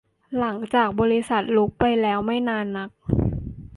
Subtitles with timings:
[0.39, 2.89] หลังจากบริษัทลุกไปแล้วไม่นานนัก